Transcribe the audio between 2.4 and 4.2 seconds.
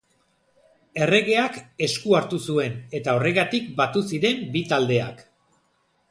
zuen, eta horregatik batu